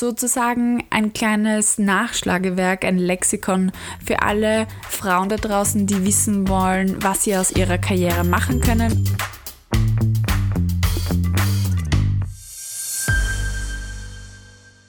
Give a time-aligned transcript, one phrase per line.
[0.00, 3.70] Sozusagen ein kleines Nachschlagewerk, ein Lexikon
[4.02, 9.04] für alle Frauen da draußen, die wissen wollen, was sie aus ihrer Karriere machen können.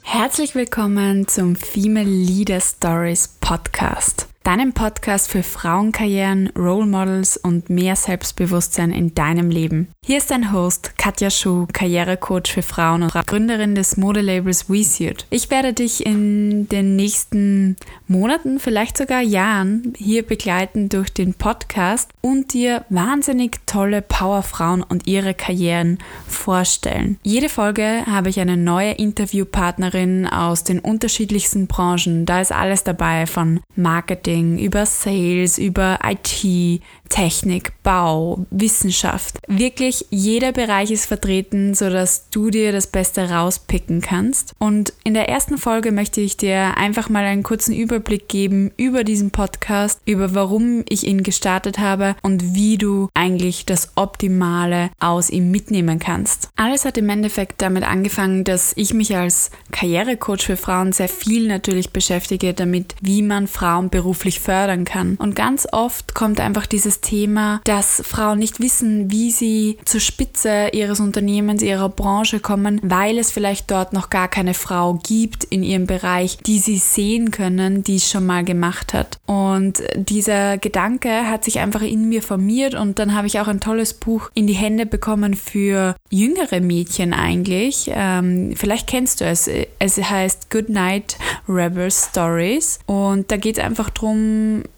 [0.01, 7.95] Herzlich willkommen zum Female Leader Stories Podcast deinem Podcast für Frauenkarrieren, Role Models und mehr
[7.95, 9.89] Selbstbewusstsein in deinem Leben.
[10.03, 15.27] Hier ist dein Host Katja Schuh, Karrierecoach für Frauen und Gründerin des Modelabels WeSuit.
[15.29, 17.75] Ich werde dich in den nächsten
[18.07, 25.05] Monaten, vielleicht sogar Jahren hier begleiten durch den Podcast und dir wahnsinnig tolle Powerfrauen und
[25.05, 27.19] ihre Karrieren vorstellen.
[27.21, 32.25] Jede Folge habe ich eine neue Interviewpartnerin aus den unterschiedlichsten Branchen.
[32.25, 39.39] Da ist alles dabei von Marketing, Marketing, über Sales, über IT, Technik, Bau, Wissenschaft.
[39.47, 44.53] Wirklich jeder Bereich ist vertreten, sodass du dir das Beste rauspicken kannst.
[44.59, 49.03] Und in der ersten Folge möchte ich dir einfach mal einen kurzen Überblick geben über
[49.03, 55.29] diesen Podcast, über warum ich ihn gestartet habe und wie du eigentlich das Optimale aus
[55.29, 56.49] ihm mitnehmen kannst.
[56.55, 61.47] Alles hat im Endeffekt damit angefangen, dass ich mich als Karrierecoach für Frauen sehr viel
[61.49, 65.15] natürlich beschäftige damit, wie man Frauen beruflich fördern kann.
[65.15, 70.69] Und ganz oft kommt einfach dieses Thema, dass Frauen nicht wissen, wie sie zur Spitze
[70.73, 75.63] ihres Unternehmens, ihrer Branche kommen, weil es vielleicht dort noch gar keine Frau gibt in
[75.63, 79.19] ihrem Bereich, die sie sehen können, die es schon mal gemacht hat.
[79.25, 83.59] Und dieser Gedanke hat sich einfach in mir formiert und dann habe ich auch ein
[83.59, 87.89] tolles Buch in die Hände bekommen für jüngere Mädchen eigentlich.
[87.93, 89.49] Ähm, vielleicht kennst du es.
[89.79, 94.10] Es heißt Good Night Rebel Stories und da geht es einfach darum,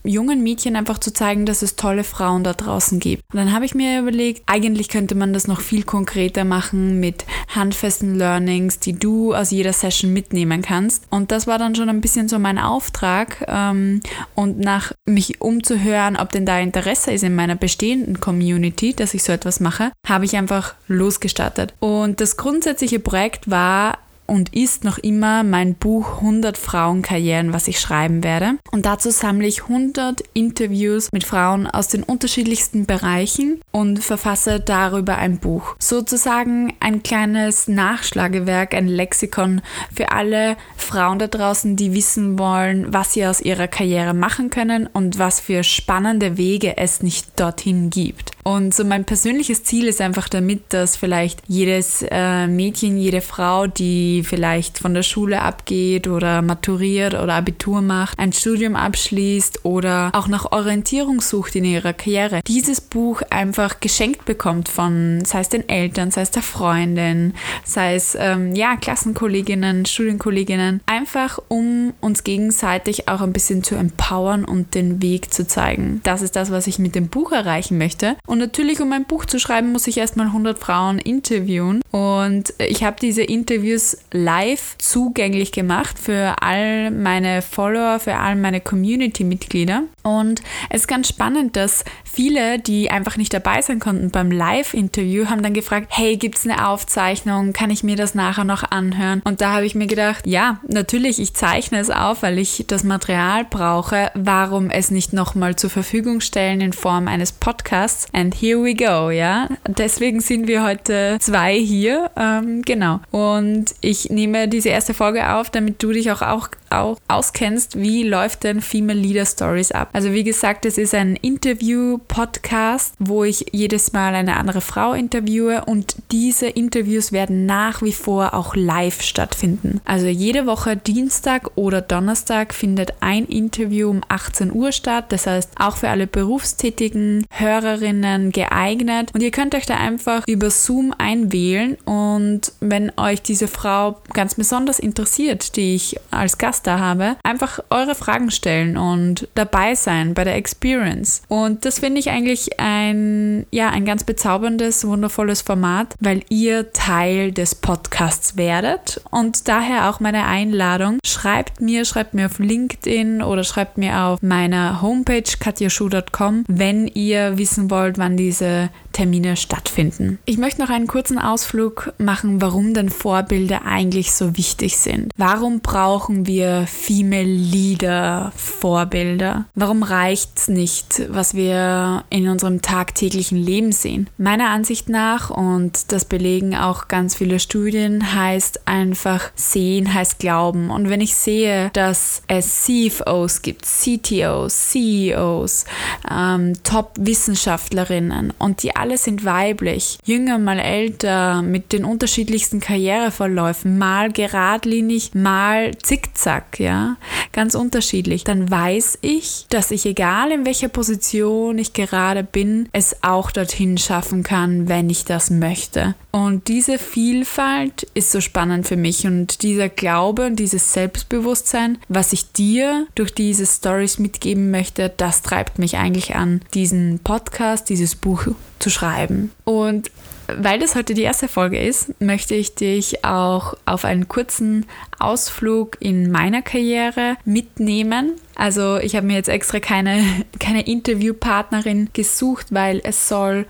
[0.03, 3.23] jungen Mädchen einfach zu zeigen, dass es tolle Frauen da draußen gibt.
[3.31, 7.25] Und dann habe ich mir überlegt, eigentlich könnte man das noch viel konkreter machen mit
[7.53, 11.03] handfesten Learnings, die du aus jeder Session mitnehmen kannst.
[11.09, 13.45] Und das war dann schon ein bisschen so mein Auftrag.
[13.47, 14.01] Ähm,
[14.35, 19.23] und nach mich umzuhören, ob denn da Interesse ist in meiner bestehenden Community, dass ich
[19.23, 21.73] so etwas mache, habe ich einfach losgestartet.
[21.79, 23.97] Und das grundsätzliche Projekt war
[24.33, 28.57] und ist noch immer mein Buch 100 Frauenkarrieren, was ich schreiben werde.
[28.71, 35.17] Und dazu sammle ich 100 Interviews mit Frauen aus den unterschiedlichsten Bereichen und verfasse darüber
[35.17, 35.75] ein Buch.
[35.77, 39.61] Sozusagen ein kleines Nachschlagewerk, ein Lexikon
[39.93, 44.89] für alle Frauen da draußen, die wissen wollen, was sie aus ihrer Karriere machen können
[44.91, 48.32] und was für spannende Wege es nicht dorthin gibt.
[48.43, 53.67] Und so mein persönliches Ziel ist einfach damit, dass vielleicht jedes äh, Mädchen, jede Frau,
[53.67, 60.11] die vielleicht von der Schule abgeht oder maturiert oder Abitur macht, ein Studium abschließt oder
[60.13, 65.49] auch nach Orientierung sucht in ihrer Karriere, dieses Buch einfach geschenkt bekommt von, sei es
[65.49, 67.33] den Eltern, sei es der Freundin,
[67.63, 74.43] sei es ähm, ja Klassenkolleginnen, Studienkolleginnen, einfach um uns gegenseitig auch ein bisschen zu empowern
[74.43, 76.01] und den Weg zu zeigen.
[76.03, 78.17] Das ist das, was ich mit dem Buch erreichen möchte.
[78.39, 81.81] Natürlich, um ein Buch zu schreiben, muss ich erstmal 100 Frauen interviewen.
[81.91, 88.61] Und ich habe diese Interviews live zugänglich gemacht für all meine Follower, für all meine
[88.61, 89.83] Community-Mitglieder.
[90.03, 95.27] Und es ist ganz spannend, dass viele, die einfach nicht dabei sein konnten beim Live-Interview,
[95.27, 97.53] haben dann gefragt, hey, gibt es eine Aufzeichnung?
[97.53, 99.21] Kann ich mir das nachher noch anhören?
[99.23, 102.83] Und da habe ich mir gedacht, ja, natürlich, ich zeichne es auf, weil ich das
[102.83, 104.11] Material brauche.
[104.13, 108.07] Warum es nicht nochmal zur Verfügung stellen in Form eines Podcasts?
[108.23, 109.49] And here we go, ja.
[109.67, 112.09] Deswegen sind wir heute zwei hier.
[112.15, 113.01] Ähm, genau.
[113.11, 118.03] Und ich nehme diese erste Folge auf, damit du dich auch, auch, auch auskennst, wie
[118.03, 119.89] läuft denn Female Leader Stories ab.
[119.93, 125.65] Also wie gesagt, es ist ein Interview-Podcast, wo ich jedes Mal eine andere Frau interviewe
[125.65, 129.81] und diese Interviews werden nach wie vor auch live stattfinden.
[129.85, 135.05] Also jede Woche Dienstag oder Donnerstag findet ein Interview um 18 Uhr statt.
[135.09, 140.49] Das heißt, auch für alle berufstätigen Hörerinnen geeignet und ihr könnt euch da einfach über
[140.49, 146.79] Zoom einwählen und wenn euch diese Frau ganz besonders interessiert, die ich als Gast da
[146.79, 151.21] habe, einfach eure Fragen stellen und dabei sein bei der Experience.
[151.27, 157.31] Und das finde ich eigentlich ein, ja, ein ganz bezauberndes, wundervolles Format, weil ihr Teil
[157.31, 160.99] des Podcasts werdet und daher auch meine Einladung.
[161.05, 167.37] Schreibt mir, schreibt mir auf LinkedIn oder schreibt mir auf meiner Homepage katjaschuh.com, wenn ihr
[167.37, 170.19] wissen wollt, wann diese Termine stattfinden.
[170.25, 175.11] Ich möchte noch einen kurzen Ausflug machen, warum denn Vorbilder eigentlich so wichtig sind.
[175.17, 179.45] Warum brauchen wir Female Leader Vorbilder?
[179.55, 184.09] Warum reicht es nicht, was wir in unserem tagtäglichen Leben sehen?
[184.17, 190.69] Meiner Ansicht nach, und das belegen auch ganz viele Studien, heißt einfach sehen heißt glauben.
[190.69, 195.65] Und wenn ich sehe, dass es CFOs gibt, CTOs, CEOs,
[196.09, 204.11] ähm, Top-Wissenschaftlerinnen und die alle sind weiblich, jünger mal älter, mit den unterschiedlichsten Karriereverläufen, mal
[204.11, 206.97] geradlinig, mal zickzack, ja,
[207.33, 213.03] ganz unterschiedlich, dann weiß ich, dass ich egal in welcher Position ich gerade bin, es
[213.03, 215.95] auch dorthin schaffen kann, wenn ich das möchte.
[216.11, 222.13] Und diese Vielfalt ist so spannend für mich und dieser Glaube und dieses Selbstbewusstsein, was
[222.13, 227.95] ich dir durch diese Stories mitgeben möchte, das treibt mich eigentlich an, diesen Podcast, dieses
[227.95, 228.27] Buch
[228.59, 229.31] zu schreiben.
[229.43, 229.89] Und
[230.27, 234.65] weil das heute die erste Folge ist, möchte ich dich auch auf einen kurzen
[234.99, 238.13] Ausflug in meiner Karriere mitnehmen.
[238.35, 240.03] Also ich habe mir jetzt extra keine,
[240.39, 243.45] keine Interviewpartnerin gesucht, weil es soll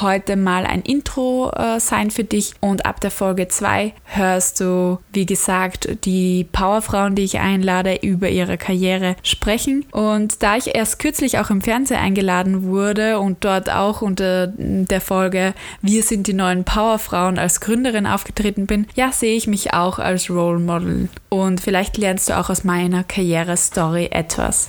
[0.00, 4.98] heute mal ein Intro äh, sein für dich und ab der Folge 2 hörst du,
[5.12, 9.84] wie gesagt, die Powerfrauen, die ich einlade, über ihre Karriere sprechen.
[9.90, 15.00] Und da ich erst kürzlich auch im Fernsehen eingeladen wurde und dort auch unter der
[15.00, 19.98] Folge Wir sind die neuen Powerfrauen als Gründerin aufgetreten bin, ja, sehe ich mich auch
[19.98, 21.08] als Role Model.
[21.28, 24.68] Und vielleicht lernst du auch aus meiner Karrierestory etwas.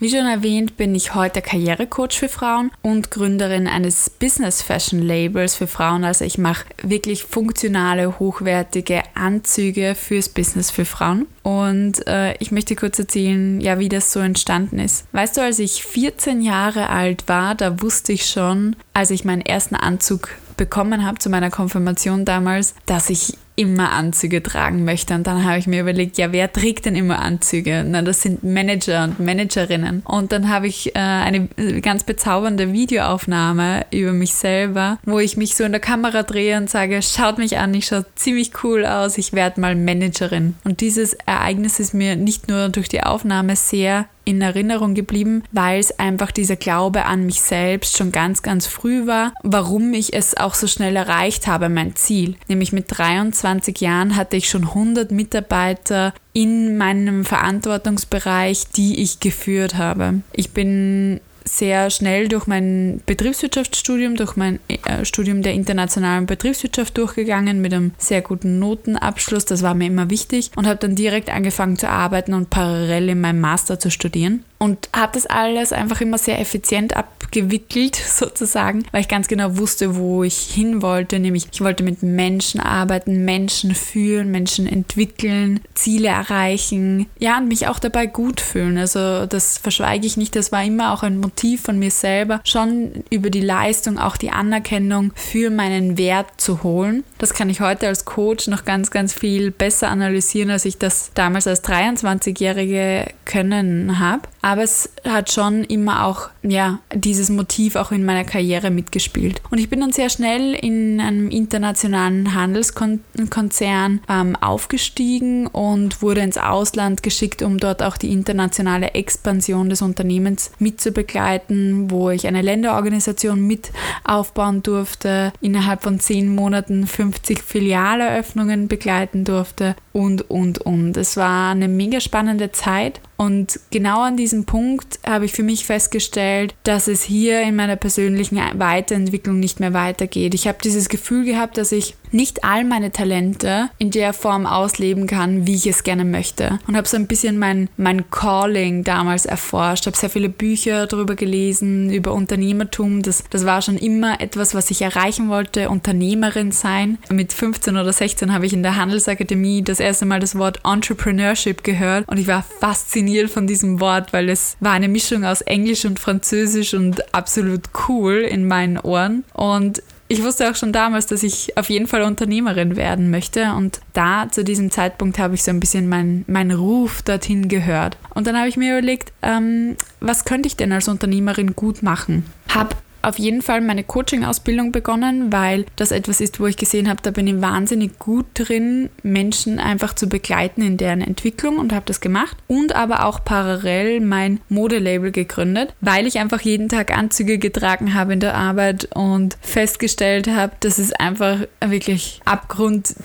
[0.00, 5.56] Wie schon erwähnt, bin ich heute Karrierecoach für Frauen und Gründerin eines Business Fashion Labels
[5.56, 6.04] für Frauen.
[6.04, 11.26] Also ich mache wirklich funktionale, hochwertige Anzüge fürs Business für Frauen.
[11.42, 15.04] Und äh, ich möchte kurz erzählen, ja, wie das so entstanden ist.
[15.12, 19.42] Weißt du, als ich 14 Jahre alt war, da wusste ich schon, als ich meinen
[19.42, 25.14] ersten Anzug bekommen habe zu meiner Konfirmation damals, dass ich immer Anzüge tragen möchte.
[25.14, 27.84] Und dann habe ich mir überlegt, ja, wer trägt denn immer Anzüge?
[27.84, 30.02] Na, das sind Manager und Managerinnen.
[30.04, 31.48] Und dann habe ich äh, eine
[31.82, 36.70] ganz bezaubernde Videoaufnahme über mich selber, wo ich mich so in der Kamera drehe und
[36.70, 40.54] sage, schaut mich an, ich schaue ziemlich cool aus, ich werde mal Managerin.
[40.62, 45.80] Und dieses Ereignis ist mir nicht nur durch die Aufnahme sehr in Erinnerung geblieben, weil
[45.80, 50.36] es einfach dieser Glaube an mich selbst schon ganz, ganz früh war, warum ich es
[50.36, 52.36] auch so schnell erreicht habe, mein Ziel.
[52.46, 59.76] Nämlich mit 23 Jahren hatte ich schon 100 Mitarbeiter in meinem Verantwortungsbereich, die ich geführt
[59.76, 60.20] habe.
[60.32, 67.60] Ich bin sehr schnell durch mein Betriebswirtschaftsstudium, durch mein äh, Studium der internationalen Betriebswirtschaft durchgegangen
[67.60, 69.44] mit einem sehr guten Notenabschluss.
[69.44, 73.20] Das war mir immer wichtig und habe dann direkt angefangen zu arbeiten und parallel in
[73.20, 79.00] meinem Master zu studieren und habe das alles einfach immer sehr effizient abgewickelt sozusagen, weil
[79.00, 83.74] ich ganz genau wusste, wo ich hin wollte, nämlich ich wollte mit Menschen arbeiten, Menschen
[83.74, 88.78] führen, Menschen entwickeln, Ziele erreichen, ja und mich auch dabei gut fühlen.
[88.78, 93.04] Also das verschweige ich nicht, das war immer auch ein Motiv von mir selber, schon
[93.10, 97.04] über die Leistung auch die Anerkennung für meinen Wert zu holen.
[97.18, 101.10] Das kann ich heute als Coach noch ganz, ganz viel besser analysieren, als ich das
[101.14, 104.22] damals als 23-Jährige können habe.
[104.40, 109.42] Aber es hat schon immer auch, ja, dieses Motiv auch in meiner Karriere mitgespielt.
[109.50, 116.38] Und ich bin dann sehr schnell in einem internationalen Handelskonzern ähm, aufgestiegen und wurde ins
[116.38, 123.44] Ausland geschickt, um dort auch die internationale Expansion des Unternehmens mitzubegleiten, wo ich eine Länderorganisation
[123.44, 123.72] mit
[124.04, 130.96] aufbauen durfte, innerhalb von zehn Monaten 50 Filialeröffnungen begleiten durfte und, und, und.
[130.96, 135.66] Es war eine mega spannende Zeit und genau an diesem Punkt habe ich für mich
[135.66, 140.34] festgestellt, dass es hier in meiner persönlichen Weiterentwicklung nicht mehr weitergeht.
[140.34, 145.08] Ich habe dieses Gefühl gehabt, dass ich nicht all meine Talente in der Form ausleben
[145.08, 146.60] kann, wie ich es gerne möchte.
[146.68, 151.16] Und habe so ein bisschen mein, mein Calling damals erforscht, habe sehr viele Bücher darüber
[151.16, 153.02] gelesen, über Unternehmertum.
[153.02, 156.98] Das, das war schon immer etwas, was ich erreichen wollte, Unternehmerin sein.
[157.10, 161.64] Mit 15 oder 16 habe ich in der Handelsakademie das erste Mal das Wort Entrepreneurship
[161.64, 165.84] gehört und ich war fasziniert von diesem Wort, weil es war eine Mischung aus Englisch
[165.84, 169.24] und Französisch und absolut cool in meinen Ohren.
[169.32, 173.52] Und ich wusste auch schon damals, dass ich auf jeden Fall Unternehmerin werden möchte.
[173.52, 177.98] Und da zu diesem Zeitpunkt habe ich so ein bisschen meinen mein Ruf dorthin gehört.
[178.14, 182.24] Und dann habe ich mir überlegt, ähm, was könnte ich denn als Unternehmerin gut machen?
[182.48, 187.02] Habe auf jeden Fall meine Coaching-Ausbildung begonnen, weil das etwas ist, wo ich gesehen habe,
[187.02, 191.86] da bin ich wahnsinnig gut drin, Menschen einfach zu begleiten in deren Entwicklung und habe
[191.86, 192.36] das gemacht.
[192.46, 198.12] Und aber auch parallel mein Modelabel gegründet, weil ich einfach jeden Tag Anzüge getragen habe
[198.12, 202.96] in der Arbeit und festgestellt habe, dass es einfach wirklich abgrundtief,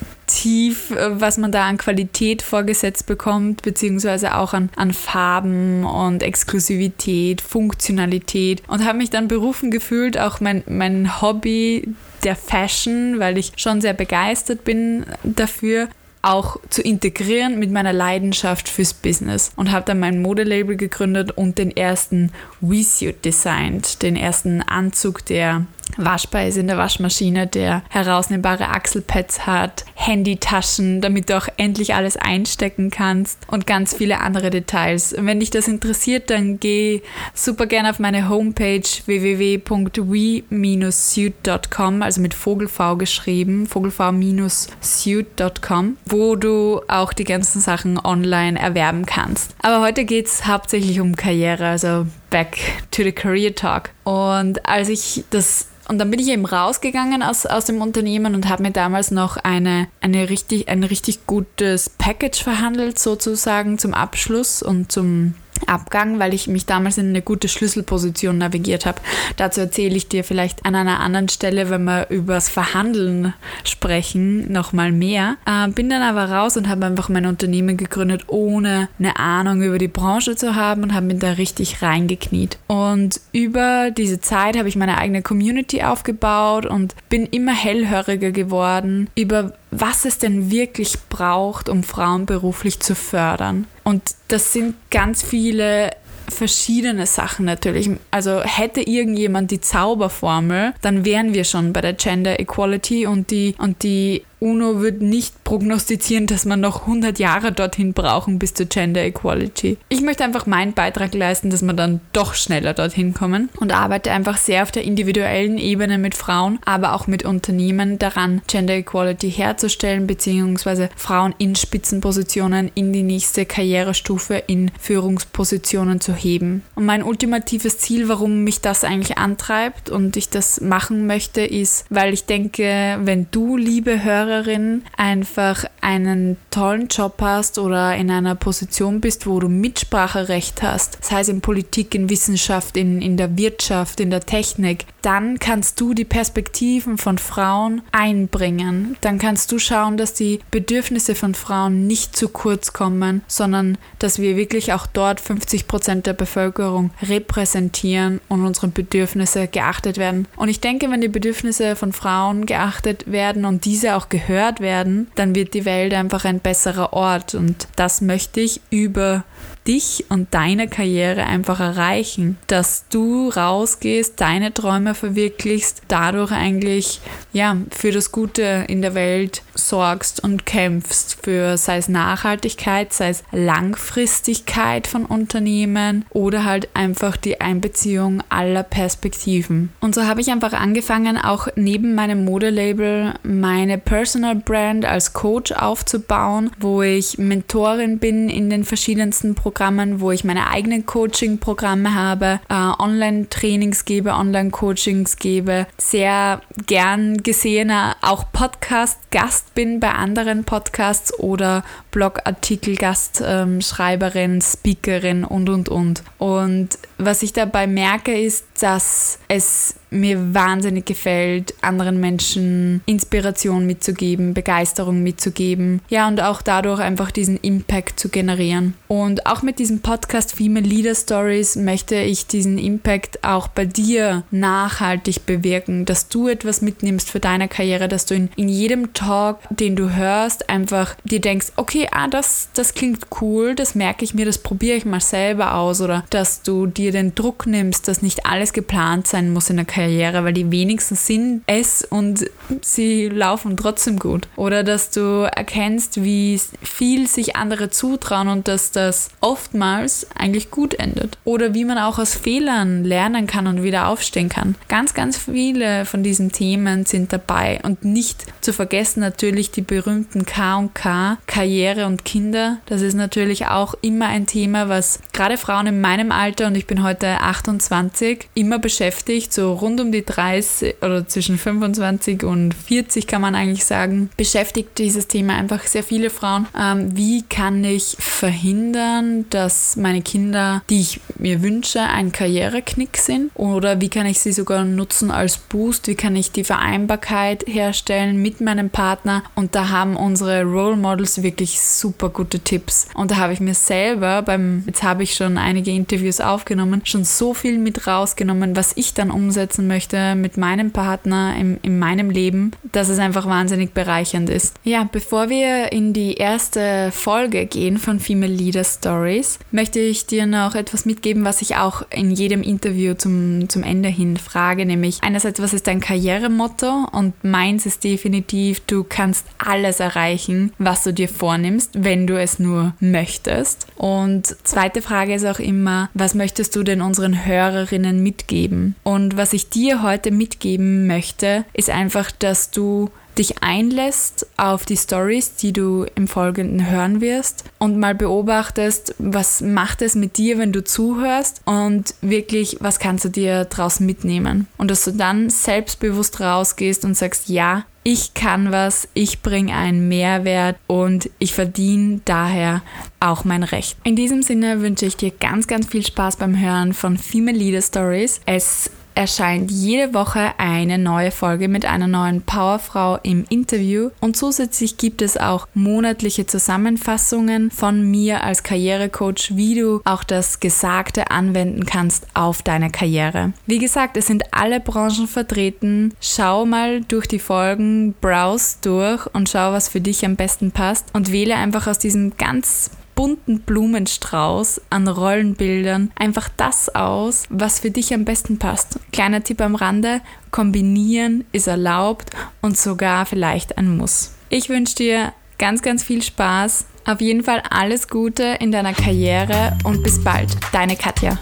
[0.92, 7.42] äh, was man da an Qualität vorgesetzt bekommt, beziehungsweise auch an, an Farben und Exklusivität,
[7.42, 8.64] Funktionalität.
[8.68, 13.82] Und habe mich dann berufen gefühlt, auch mein, mein Hobby der Fashion, weil ich schon
[13.82, 15.90] sehr begeistert bin dafür,
[16.22, 19.52] auch zu integrieren mit meiner Leidenschaft fürs Business.
[19.58, 25.66] Und habe dann mein Modelabel gegründet und den ersten We-Suit designt, den ersten Anzug, der
[25.98, 32.16] waschbar ist in der Waschmaschine, der herausnehmbare Achselpads hat, Handytaschen, damit du auch endlich alles
[32.18, 35.16] einstecken kannst und ganz viele andere Details.
[35.18, 37.02] Wenn dich das interessiert, dann geh
[37.34, 47.24] super gerne auf meine Homepage www.we-suit.com, also mit Vogelv geschrieben, vogelv-suit.com, wo du auch die
[47.24, 49.56] ganzen Sachen online erwerben kannst.
[49.62, 52.58] Aber heute geht es hauptsächlich um Karriere, also back
[52.90, 53.92] to the career talk.
[54.04, 58.48] Und als ich das und dann bin ich eben rausgegangen aus, aus dem Unternehmen und
[58.48, 64.64] habe mir damals noch eine, eine richtig, ein richtig gutes Package verhandelt, sozusagen zum Abschluss
[64.64, 65.36] und zum
[65.68, 69.02] Abgang, weil ich mich damals in eine gute Schlüsselposition navigiert habe.
[69.38, 74.92] Dazu erzähle ich dir vielleicht an einer anderen Stelle, wenn wir übers Verhandeln sprechen, nochmal
[74.92, 75.38] mehr.
[75.46, 79.78] Äh, bin dann aber raus und habe einfach mein Unternehmen gegründet, ohne eine Ahnung über
[79.78, 82.58] die Branche zu haben und habe mich da richtig reingekniet.
[82.68, 89.10] Und über diese Zeit habe ich meine eigene Community aufgebaut und bin immer hellhöriger geworden
[89.16, 93.66] über was es denn wirklich braucht, um Frauen beruflich zu fördern.
[93.84, 95.92] Und das sind ganz viele
[96.30, 97.90] verschiedene Sachen natürlich.
[98.12, 103.56] Also hätte irgendjemand die Zauberformel, dann wären wir schon bei der Gender Equality und die,
[103.58, 108.66] und die UNO wird nicht prognostizieren, dass man noch 100 Jahre dorthin brauchen bis zur
[108.66, 109.78] Gender Equality.
[109.88, 114.12] Ich möchte einfach meinen Beitrag leisten, dass wir dann doch schneller dorthin kommen und arbeite
[114.12, 119.32] einfach sehr auf der individuellen Ebene mit Frauen, aber auch mit Unternehmen daran, Gender Equality
[119.32, 126.64] herzustellen, beziehungsweise Frauen in Spitzenpositionen in die nächste Karrierestufe in Führungspositionen zu heben.
[126.76, 131.86] Und mein ultimatives Ziel, warum mich das eigentlich antreibt und ich das machen möchte, ist,
[131.90, 138.10] weil ich denke, wenn du, liebe Hörer, Hörerin einfach einen tollen Job hast oder in
[138.10, 143.18] einer Position bist, wo du Mitspracherecht hast, sei es in Politik, in Wissenschaft, in, in
[143.18, 148.98] der Wirtschaft, in der Technik, dann kannst du die Perspektiven von Frauen einbringen.
[149.02, 154.20] Dann kannst du schauen, dass die Bedürfnisse von Frauen nicht zu kurz kommen, sondern dass
[154.20, 160.28] wir wirklich auch dort 50 Prozent der Bevölkerung repräsentieren und unsere Bedürfnisse geachtet werden.
[160.38, 165.12] Und ich denke, wenn die Bedürfnisse von Frauen geachtet werden und diese auch gehört werden,
[165.16, 167.36] dann wird die Welt einfach ein besserer Ort.
[167.36, 169.26] Und das möchte ich über
[169.68, 177.00] dich und deine Karriere einfach erreichen, dass du rausgehst, deine Träume verwirklichst, dadurch eigentlich
[177.32, 183.10] ja für das Gute in der Welt sorgst und kämpfst für sei es Nachhaltigkeit, sei
[183.10, 189.72] es Langfristigkeit von Unternehmen oder halt einfach die Einbeziehung aller Perspektiven.
[189.80, 195.52] Und so habe ich einfach angefangen, auch neben meinem Modelabel meine Personal Brand als Coach
[195.52, 202.40] aufzubauen, wo ich Mentorin bin in den verschiedensten Programmen wo ich meine eigenen Coaching-Programme habe,
[202.50, 211.64] äh, Online-Trainings gebe, Online-Coachings gebe, sehr gern gesehener auch Podcast-Gast bin bei anderen Podcasts oder
[211.92, 216.04] Blogartikel-Gastschreiberin, ähm, Speakerin und und und.
[216.18, 224.34] Und was ich dabei merke, ist, dass es mir wahnsinnig gefällt, anderen Menschen Inspiration mitzugeben,
[224.34, 225.82] Begeisterung mitzugeben.
[225.90, 228.74] Ja, und auch dadurch einfach diesen Impact zu generieren.
[228.88, 234.24] Und auch mit diesem Podcast Female Leader Stories möchte ich diesen Impact auch bei dir
[234.32, 239.40] nachhaltig bewirken, dass du etwas mitnimmst für deine Karriere, dass du in, in jedem Talk,
[239.50, 244.14] den du hörst, einfach dir denkst, okay, ah, das, das klingt cool, das merke ich
[244.14, 248.02] mir, das probiere ich mal selber aus oder dass du dir den Druck nimmst, dass
[248.02, 252.26] nicht alles geplant sein muss in der Karriere Karriere, weil die wenigsten sind es und
[252.62, 254.30] sie laufen trotzdem gut.
[254.38, 260.74] Oder dass du erkennst, wie viel sich andere zutrauen und dass das oftmals eigentlich gut
[260.76, 261.18] endet.
[261.26, 264.56] Oder wie man auch aus Fehlern lernen kann und wieder aufstehen kann.
[264.70, 270.26] Ganz, ganz viele von diesen Themen sind dabei und nicht zu vergessen natürlich die berühmten
[270.26, 272.60] K und K, Karriere und Kinder.
[272.68, 276.68] Das ist natürlich auch immer ein Thema, was gerade Frauen in meinem Alter und ich
[276.68, 282.54] bin heute 28 immer beschäftigt, so rund rund um die 30 oder zwischen 25 und
[282.54, 286.48] 40 kann man eigentlich sagen, beschäftigt dieses Thema einfach sehr viele Frauen.
[286.60, 293.32] Ähm, wie kann ich verhindern, dass meine Kinder, die ich mir wünsche, ein Karriereknick sind?
[293.34, 295.88] Oder wie kann ich sie sogar nutzen als Boost?
[295.88, 299.24] Wie kann ich die Vereinbarkeit herstellen mit meinem Partner?
[299.34, 302.88] Und da haben unsere Role Models wirklich super gute Tipps.
[302.94, 307.04] Und da habe ich mir selber beim, jetzt habe ich schon einige Interviews aufgenommen, schon
[307.06, 312.10] so viel mit rausgenommen, was ich dann umsetzen möchte mit meinem Partner im, in meinem
[312.10, 314.56] Leben, dass es einfach wahnsinnig bereichernd ist.
[314.64, 320.26] Ja, bevor wir in die erste Folge gehen von Female Leader Stories, möchte ich dir
[320.26, 325.00] noch etwas mitgeben, was ich auch in jedem Interview zum, zum Ende hin frage, nämlich
[325.02, 326.88] einerseits, was ist dein Karrieremotto?
[326.92, 332.40] Und meins ist definitiv, du kannst alles erreichen, was du dir vornimmst, wenn du es
[332.40, 333.68] nur möchtest.
[333.76, 338.76] Und zweite Frage ist auch immer, was möchtest du denn unseren Hörerinnen mitgeben?
[338.84, 344.78] Und was ich dir heute mitgeben möchte, ist einfach, dass du dich einlässt auf die
[344.78, 350.40] Stories, die du im Folgenden hören wirst und mal beobachtest, was macht es mit dir,
[350.40, 354.48] wenn du zuhörst und wirklich, was kannst du dir daraus mitnehmen.
[354.58, 359.90] Und dass du dann selbstbewusst rausgehst und sagst, ja, ich kann was, ich bringe einen
[359.90, 362.62] Mehrwert und ich verdiene daher
[363.02, 363.78] auch mein Recht.
[363.84, 367.62] In diesem Sinne wünsche ich dir ganz, ganz viel Spaß beim Hören von Female Leader
[367.62, 368.22] Stories.
[368.26, 374.78] Es erscheint jede Woche eine neue Folge mit einer neuen Powerfrau im Interview und zusätzlich
[374.78, 381.66] gibt es auch monatliche Zusammenfassungen von mir als Karrierecoach, wie du auch das Gesagte anwenden
[381.66, 383.34] kannst auf deine Karriere.
[383.46, 385.94] Wie gesagt, es sind alle Branchen vertreten.
[386.00, 390.86] Schau mal durch die Folgen, browse durch und schau, was für dich am besten passt
[390.94, 397.72] und wähle einfach aus diesem ganz bunten Blumenstrauß an Rollenbildern einfach das aus, was für
[397.72, 398.80] dich am besten passt.
[398.92, 404.14] Kleiner Tipp am Rande, kombinieren ist erlaubt und sogar vielleicht ein Muss.
[404.30, 406.66] Ich wünsche dir ganz, ganz viel Spaß.
[406.86, 410.36] Auf jeden Fall alles Gute in deiner Karriere und bis bald.
[410.52, 411.18] Deine Katja.